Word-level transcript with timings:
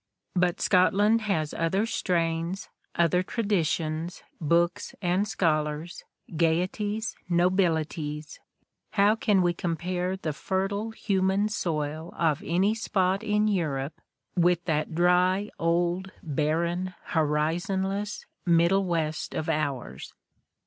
But 0.33 0.59
Scotland 0.59 1.21
has 1.29 1.53
other 1.53 1.85
strains, 1.85 2.69
other 2.95 3.21
tradi 3.21 3.63
tions, 3.63 4.23
books 4.41 4.95
and 4.99 5.27
scholars, 5.27 6.05
gaieties, 6.35 7.15
nobilities— 7.29 8.39
how 8.97 9.15
can 9.15 9.43
we 9.43 9.53
compare 9.53 10.17
the 10.17 10.33
fertile 10.33 10.89
human 10.89 11.49
soil 11.49 12.15
of 12.17 12.41
any 12.43 12.73
spot 12.73 13.21
in 13.21 13.47
Europe 13.47 14.01
with 14.35 14.65
that 14.65 14.95
dry, 14.95 15.51
old, 15.59 16.11
barren, 16.23 16.95
horizonless 17.09 18.25
Middle 18.43 18.85
West 18.85 19.35
of 19.35 19.49
ours? 19.49 20.15